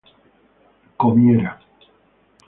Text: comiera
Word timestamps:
comiera 0.97 1.51